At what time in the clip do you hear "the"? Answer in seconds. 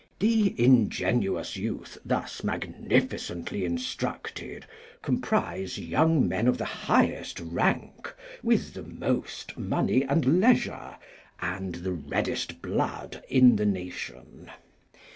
0.17-0.59, 6.57-6.65, 8.73-8.81, 11.75-11.91, 13.57-13.65